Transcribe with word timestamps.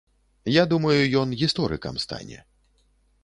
Я 0.51 0.63
думаю, 0.71 1.01
ён 1.21 1.37
гісторыкам 1.43 1.99
стане. 2.05 2.39